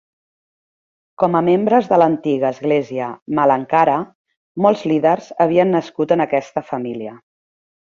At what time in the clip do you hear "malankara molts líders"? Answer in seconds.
3.41-5.31